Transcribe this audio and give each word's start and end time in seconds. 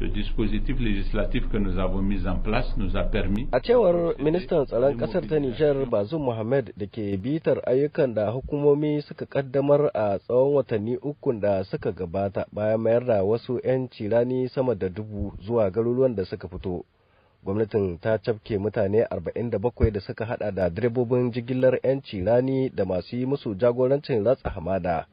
Le 0.00 0.08
dispositif 0.08 0.78
législatif 0.78 1.48
que 1.50 1.56
nous 1.56 1.76
avons 1.76 2.02
mis 2.02 2.24
en 2.28 2.36
place 2.36 2.72
nous 2.76 2.96
a 2.96 3.02
permis 3.02 3.48
A 3.50 3.58
cewar 3.60 4.14
ministan 4.22 4.64
tsaron 4.66 4.94
ƙasar 4.96 5.26
ta 5.28 5.38
Nijar 5.40 5.74
Bazum 5.90 6.22
Mohammed 6.22 6.70
da 6.76 6.86
ke 6.86 7.16
bitar 7.18 7.58
ayyukan 7.66 8.14
da 8.14 8.30
hukumomi 8.30 9.02
suka 9.02 9.26
kaddamar 9.26 9.90
a 9.94 10.18
tsawon 10.18 10.54
watanni 10.54 10.96
ukun 11.02 11.40
da 11.40 11.64
suka 11.64 11.90
gabata 11.92 12.46
bayan 12.52 12.80
mayar 12.80 13.04
da 13.06 13.24
wasu 13.24 13.58
'yan 13.64 13.88
cirani 13.90 14.48
sama 14.48 14.74
da 14.74 14.88
dubu 14.88 15.32
zuwa 15.42 15.70
garuruwan 15.70 16.14
da 16.14 16.24
suka 16.24 16.46
fito. 16.48 16.84
Gwamnatin 17.44 17.98
ta 17.98 18.18
cafke 18.18 18.58
mutane 18.58 19.02
47 19.10 19.90
da 19.90 20.00
suka 20.00 20.24
hada 20.24 20.50
da 20.52 20.68
direbobin 20.70 21.32
jigilar 21.32 21.74
'yan 21.82 22.02
cirani 22.02 22.70
da 22.70 22.84
masu 22.84 23.16
yi 23.16 23.26
musu 23.26 23.54
jagorancin 23.58 24.24
ratsa 24.24 24.50
hamada. 24.50 25.06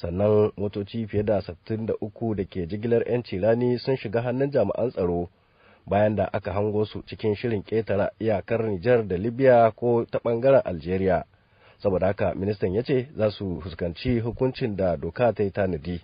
Sannan 0.00 0.52
motoci 0.56 1.06
fiye 1.06 1.22
da 1.22 1.40
63 1.40 2.34
da 2.36 2.44
ke 2.44 2.66
jigilar 2.66 3.02
'yan 3.06 3.22
cirani 3.22 3.78
sun 3.78 3.96
shiga 3.96 4.22
hannun 4.22 4.50
jami'an 4.50 4.90
tsaro. 4.90 5.28
bayan 5.88 6.16
da 6.16 6.28
aka 6.32 6.52
hango 6.52 6.84
su 6.84 7.02
cikin 7.02 7.34
shirin 7.34 7.62
ƙetare 7.62 8.10
iyakar 8.20 8.62
Nijar 8.68 9.08
da 9.08 9.16
Libya 9.16 9.70
ko 9.76 10.04
ta 10.04 10.18
ɓangaren 10.18 10.62
Algeria. 10.64 11.24
Saboda 11.78 12.06
haka 12.06 12.34
ministan 12.34 12.74
ya 12.74 12.82
ce 12.82 13.08
za 13.16 13.30
su 13.30 13.60
fuskanci 13.62 14.20
hukuncin 14.20 14.76
da 14.76 14.96
doka 14.96 15.32
ta 15.32 15.42
yi 15.42 15.50
tanadi. 15.50 16.00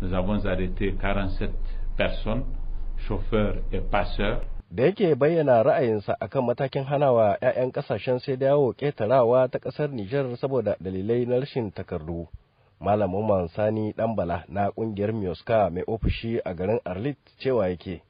Nous 0.00 0.12
avons 0.12 0.44
arrêté 0.46 0.92
47 1.00 1.50
personnes, 1.96 2.44
chauffeurs 3.08 3.56
et 3.72 3.80
passeurs. 3.90 4.40
Da 4.70 4.82
yake 4.84 5.14
bayyana 5.14 5.62
ra'ayinsa 5.62 6.16
akan 6.20 6.44
matakin 6.46 6.84
hanawa 6.84 7.36
'ya'yan 7.42 7.72
ƙasashen 7.72 8.18
sai 8.18 8.36
yawo 8.40 8.72
ƙetarawa 8.72 9.48
ta 9.50 9.58
ƙasar 9.58 9.90
Nijar 9.92 10.36
saboda 10.36 10.76
dalilai 10.80 11.26
na 11.26 11.36
rashin 11.40 11.70
takardu. 11.72 12.26
Malam 12.80 13.14
Umar 13.14 13.48
Sani 13.48 13.92
Ɗanbala 13.92 14.44
na 14.48 14.70
ƙungiyar 14.70 15.12
Mioska 15.12 15.70
mai 15.70 15.82
ofishi 15.86 16.38
a 16.44 16.54
garin 16.54 16.78
Arlit 16.84 17.16
cewa 17.38 17.68
yake. 17.68 18.02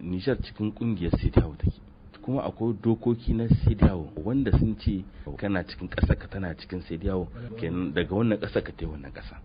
Nijar 0.00 0.36
cikin 0.42 0.72
ƙungiyar 0.72 1.10
Sidiyawo 1.18 1.56
take 1.58 1.80
kuma 2.22 2.42
akwai 2.44 2.72
dokoki 2.82 3.34
na 3.34 3.48
Sidiyawo 3.48 4.12
wanda 4.24 4.52
sun 4.58 4.76
ce 4.78 5.04
kana 5.36 5.64
cikin 5.64 5.88
ƙasa 5.88 6.14
ka 6.18 6.28
tana 6.28 6.54
cikin 6.54 6.82
Sidiyawo 6.82 7.26
kenan 7.58 7.92
daga 7.94 8.14
wannan 8.14 8.38
ƙasa 8.38 8.62
ka 8.62 8.72
tai 8.72 8.86
wannan 8.86 9.10
ƙasa. 9.12 9.36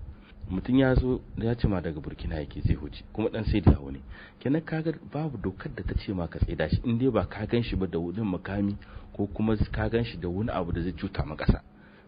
Mutum 0.50 0.78
ya 0.80 0.94
zo 0.96 1.22
ya 1.38 1.56
ce 1.56 1.68
ma 1.68 1.82
daga 1.82 2.00
Burkina 2.00 2.36
yake 2.36 2.62
zai 2.62 2.76
huce 2.76 3.04
kuma 3.14 3.30
dan 3.30 3.44
Sidiyawo 3.46 3.92
ne. 3.92 4.00
Kenan 4.40 4.62
kaga 4.62 4.94
babu 5.12 5.38
dokar 5.38 5.74
da 5.76 5.82
ta 5.84 5.94
ce 5.98 6.14
ma 6.14 6.28
ka 6.28 6.38
tsaida 6.40 6.70
shi 6.70 6.82
in 6.86 7.00
dai 7.00 7.10
ba 7.10 7.26
ka 7.26 7.46
gan 7.48 7.64
shi 7.64 7.76
ba 7.76 7.88
da 7.88 7.98
wani 8.00 8.22
makami 8.22 8.78
ko 9.16 9.26
kuma 9.34 9.58
ka 9.72 9.90
gan 9.90 10.04
shi 10.06 10.18
da 10.20 10.30
wani 10.30 10.50
abu 10.52 10.72
da 10.72 10.82
zai 10.82 10.92
cuta 10.94 11.26
ma 11.26 11.36
ƙasa. 11.36 11.62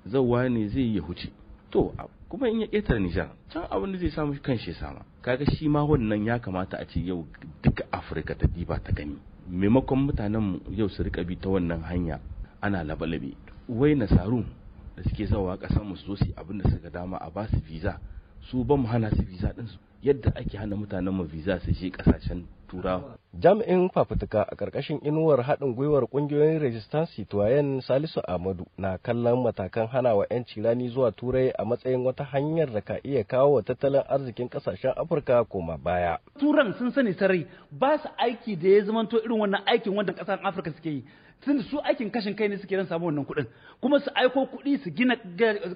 Zauwa 0.06 0.48
ne 0.50 0.67
zai 0.70 0.94
ya 0.95 1.02
huce. 1.02 1.31
To 1.72 1.94
kuma 2.30 2.48
in 2.50 2.62
ya 2.62 2.67
ƙetare 2.67 3.00
Nijar 3.00 3.30
can 3.52 3.64
abin 3.72 3.92
da 3.92 3.98
zai 4.00 4.09
samu 4.12 4.34
kan 4.42 4.58
shi 4.58 4.73
sama. 4.73 5.02
Kaga 5.22 5.45
shi 5.56 5.67
ma 5.67 5.84
wannan 5.84 6.26
ya 6.26 6.39
kamata 6.39 6.78
a 6.78 6.86
ce 6.86 7.00
yau 7.00 7.26
duka 7.64 7.84
Afirka 7.92 8.36
ta 8.38 8.45
diba 8.48 8.80
ta 8.80 8.92
gani. 8.92 9.17
Maimakon 9.50 10.06
mutanen 10.06 10.42
mu 10.42 10.59
yau 10.70 10.88
su 10.89 11.03
riƙa 11.03 11.26
bi 11.26 11.36
ta 11.36 11.50
wannan 11.50 11.81
hanya 11.84 12.20
ana 12.61 12.84
labalabe 12.84 13.34
wai 13.67 13.95
nasaru 13.95 14.45
da 14.95 15.03
suke 15.03 15.26
zawa 15.26 15.58
ƙasar 15.58 15.84
mu 15.84 15.95
su 15.95 16.06
zo 16.06 16.16
su 16.16 16.34
abin 16.38 16.61
da 16.61 16.70
suka 16.70 16.89
dama 16.89 17.17
a 17.17 17.30
ba 17.31 17.48
su 17.48 17.58
visa 17.67 18.00
su 18.42 18.64
ba 18.64 18.76
mu 18.78 18.86
hana 18.88 19.09
su 19.09 19.23
visa 19.23 19.52
din 19.54 19.66
su. 19.67 19.78
Yadda 20.04 20.31
ake 20.38 20.58
hana 20.58 20.76
mutanen 20.76 21.14
mu 21.14 21.23
visa 21.26 21.59
su 21.59 21.72
je 21.72 21.89
ƙasashen 21.89 22.44
turawa 22.70 23.17
Jami'in 23.34 23.89
fafutuka 23.94 24.42
a 24.42 24.56
ƙarƙashin 24.56 25.00
inuwar 25.06 25.44
haɗin 25.44 25.75
gwiwar 25.75 26.08
ƙungiyoyin 26.09 26.59
Resistance 26.62 27.11
Citoyen 27.16 27.81
Salisu 27.81 28.22
Ahmadu 28.28 28.66
na 28.78 28.98
kallon 28.98 29.44
matakan 29.44 29.88
hana 29.88 30.16
wa 30.16 30.26
'yanci 30.30 30.61
rani 30.64 30.89
zuwa 30.89 31.11
Turai 31.11 31.52
a 31.59 31.66
matsayin 31.66 32.03
wata 32.06 32.23
hanyar 32.23 32.73
da 32.73 32.81
ka 32.81 32.98
iya 33.06 33.23
kawo 33.23 33.53
wa 33.53 33.61
tattalin 33.61 34.02
arzikin 34.09 34.50
ƙasashen 34.50 34.94
Afirka 34.98 35.45
koma 35.45 35.78
baya. 35.78 36.17
turan 36.39 36.73
sun 36.80 36.92
sani 36.92 37.14
sarai 37.14 37.45
ba 37.72 37.98
su 37.98 38.09
aiki 38.17 38.56
da 38.59 38.67
ya 38.70 38.83
zamanto 38.86 39.17
irin 39.22 39.39
wannan 39.39 39.61
aikin 39.66 39.94
wanda 39.95 40.14
ƙasar 40.14 40.39
afirka 40.44 40.72
suke 40.73 40.86
yi 40.89 41.04
tun 41.44 41.62
su 41.64 41.80
aikin 41.84 42.09
kashin 42.12 42.36
kai 42.36 42.48
ne 42.50 42.58
suke 42.58 42.72
don 42.76 42.86
samu 42.88 43.06
wannan 43.08 43.26
kuɗin. 43.26 43.45
Kuma 43.82 44.00
su 44.00 44.09
aiko 44.16 44.45
kuɗi 44.45 44.84
su 44.84 44.90
gina 44.92 45.16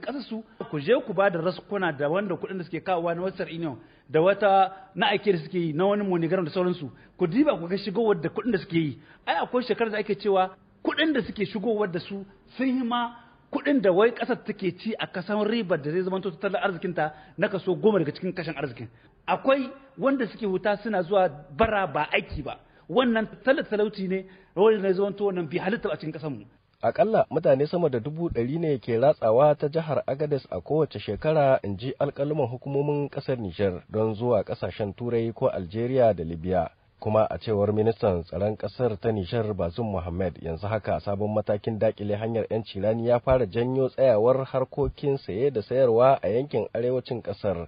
ƙasar 0.02 0.22
su 0.30 0.44
ku 0.70 0.80
je 0.80 0.94
ku 1.06 1.14
ba 1.14 1.30
da 1.30 1.40
raskuna 1.40 1.92
da 1.92 2.10
wanda 2.10 2.36
kuɗin 2.36 2.58
da 2.58 2.64
suke 2.64 2.84
kawowa 2.84 3.16
na 3.16 3.22
western 3.22 3.50
union 3.50 3.78
da 4.10 4.20
wata 4.22 4.74
na 4.96 5.08
aike 5.08 5.32
da 5.32 5.38
suke 5.40 5.56
yi 5.58 5.74
na 5.74 5.86
wani 5.86 6.04
monigaram 6.04 6.44
da 6.46 6.52
sauransu. 6.52 6.92
Ku 7.18 7.28
diba 7.28 7.58
ku 7.58 7.68
ga 7.68 7.78
shigowar 7.78 8.20
da 8.22 8.30
kuɗin 8.30 8.52
da 8.52 8.58
suke 8.60 8.74
yi. 8.76 9.00
Ai 9.26 9.36
akwai 9.44 9.64
shekarar 9.64 9.92
da 9.92 9.98
ake 10.00 10.16
cewa 10.20 10.52
kuɗin 10.84 11.14
da 11.14 11.22
suke 11.22 11.46
shigowar 11.46 11.88
da 11.92 12.00
su 12.00 12.26
sun 12.58 12.68
yi 12.68 12.84
ma 12.84 13.16
kuɗin 13.52 13.82
da 13.82 13.92
wai 13.92 14.10
ƙasar 14.12 14.44
take 14.44 14.78
ci 14.80 14.94
a 15.00 15.08
kasan 15.08 15.46
ribar 15.48 15.78
da 15.82 15.92
zai 15.92 16.02
zama 16.02 16.20
tattalin 16.20 16.60
arzikinta 16.60 17.14
na 17.38 17.48
kaso 17.48 17.74
goma 17.76 18.00
daga 18.00 18.12
cikin 18.12 18.34
kashin 18.34 18.54
arzikin. 18.58 18.88
Akwai 19.28 19.70
wanda 19.98 20.28
suke 20.28 20.44
huta 20.46 20.76
suna 20.84 21.04
zuwa 21.04 21.30
bara 21.56 21.88
ba 21.88 22.08
aiki 22.12 22.42
ba. 22.44 22.60
Wannan 22.90 23.28
talauci 23.44 24.08
ne 24.08 24.26
wanda 24.56 24.82
zai 24.82 24.94
zama 24.94 25.14
wannan 25.20 25.48
bi 25.50 25.58
halitta 25.58 25.90
a 25.92 25.98
cikin 25.98 26.12
ƙasarmu 26.14 26.46
Akalla 26.84 27.26
mutane 27.30 27.68
sama 27.68 27.90
da 27.90 28.00
dubu 28.00 28.30
ɗari 28.30 28.60
ne 28.60 28.78
ke 28.78 28.98
ratsawa 29.00 29.56
ta 29.56 29.68
jihar 29.70 30.04
Agadez 30.08 30.46
a 30.52 30.60
kowace 30.62 31.00
shekara 31.00 31.60
in 31.64 31.78
ji 31.78 31.94
alƙaluman 32.00 32.48
hukumomin 32.50 33.10
ƙasar 33.10 33.38
Nijar 33.40 33.84
don 33.90 34.16
zuwa 34.16 34.44
ƙasashen 34.44 34.94
Turai 34.96 35.32
ko 35.34 35.48
Algeria 35.48 36.14
da 36.14 36.24
Libya. 36.24 36.70
Kuma 37.00 37.24
a 37.30 37.38
cewar 37.38 37.72
ministan 37.74 38.24
tsaron 38.24 38.58
ƙasar 38.58 39.00
ta 39.00 39.12
Nijar 39.12 39.54
Bazum 39.54 39.92
Mohammed 39.92 40.38
yanzu 40.42 40.68
haka 40.68 41.00
sabon 41.00 41.34
matakin 41.34 41.80
daƙile 41.80 42.16
hanyar 42.18 42.48
'yanci 42.50 42.82
rani 42.82 43.08
ya 43.08 43.20
fara 43.20 43.46
janyo 43.46 43.90
tsayawar 43.90 44.46
harkokin 44.46 45.18
saye 45.18 45.52
da 45.52 45.62
sayarwa 45.62 46.20
a 46.22 46.28
yankin 46.28 46.68
arewacin 46.74 47.22
ƙasar. 47.22 47.68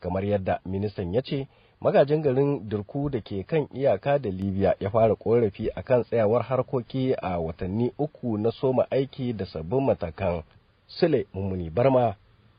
Kamar 0.00 0.24
yadda 0.24 0.58
ministan 0.66 1.14
ya 1.14 1.22
ce, 1.22 1.46
magajin 1.80 2.22
garin 2.22 2.68
Dirku 2.68 3.10
da 3.10 3.20
ke 3.20 3.42
kan 3.46 3.68
iyaka 3.74 4.18
da 4.18 4.30
Libya 4.30 4.74
ya 4.80 4.90
fara 4.90 5.14
korafi 5.14 5.70
akan 5.76 6.04
tsayawar 6.04 6.42
harkoki 6.42 7.14
a 7.22 7.38
watanni 7.38 7.92
uku 7.98 8.38
na 8.38 8.50
soma 8.50 8.86
aiki 8.90 9.32
da 9.32 9.44
sabbin 9.46 9.80
matakan. 9.86 10.42
Sule 10.88 11.26
Mummuni 11.34 11.70
Barma, 11.70 12.14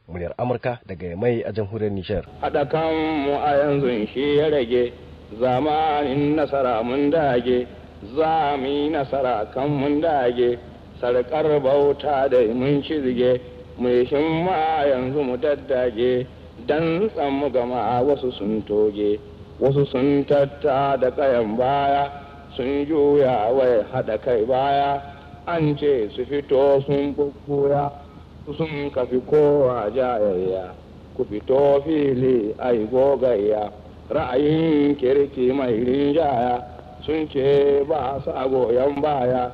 muryar 0.07 0.33
Amurka 0.37 0.79
daga 0.85 1.15
mai 1.15 1.41
a 1.43 1.51
jamhuriyar 1.51 1.91
Nijar. 1.91 2.25
Haɗa 2.41 2.65
kanmu 2.65 3.33
a 3.39 3.51
yanzu 3.57 4.07
shi 4.13 4.37
ya 4.37 4.49
rage 4.49 4.93
zamanin 5.39 6.35
nasara 6.35 6.83
mun 6.83 7.09
dage, 7.09 7.67
za 8.15 8.57
mu 8.57 8.67
yi 8.67 8.89
nasara 8.89 9.45
kan 9.53 9.69
mun 9.69 10.01
dage, 10.01 10.59
sarƙar 11.01 11.59
bauta 11.63 12.27
da 12.29 12.37
mun 12.53 12.83
cizge, 12.83 13.41
mu 13.77 13.89
yi 13.89 14.05
ma 14.43 14.83
yanzu 14.85 15.23
mu 15.23 15.37
daddage. 15.37 16.27
Dan 16.65 17.09
mu 17.31 17.49
gama 17.51 18.01
wasu 18.01 18.31
sun 18.33 18.63
toge 18.65 19.19
wasu 19.59 19.85
sun 19.91 20.25
tatta 20.25 20.97
da 20.97 21.11
kayan 21.11 21.57
baya 21.57 22.09
sun 22.57 22.85
juya 22.89 23.53
wai 23.53 23.83
haɗa 23.93 24.17
kai 24.21 24.45
baya. 24.45 25.01
An 25.47 25.77
ce 25.77 26.09
su 26.15 26.25
fito 26.25 26.81
sun 26.85 27.13
bubbuya 27.15 27.91
sun 28.57 28.91
kafi 28.91 29.21
kowa 29.29 29.89
jayayya. 29.93 30.73
Ku 31.15 31.23
fito 31.29 31.81
fili 31.85 32.53
ai 32.59 32.83
gogayya. 32.91 33.71
Ra'ayin 34.09 34.95
kirki 34.97 35.53
mai 35.53 35.77
rinjaya 35.83 36.59
sun 37.05 37.29
ce 37.29 37.83
ba 37.87 38.19
sa 38.25 38.47
goyon 38.47 38.99
baya. 39.01 39.51